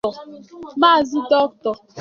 [0.79, 1.77] Mazị Dr